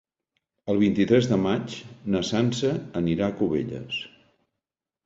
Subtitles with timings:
[0.73, 1.75] El vint-i-tres de maig
[2.17, 2.73] na Sança
[3.05, 4.05] anirà a Cubelles.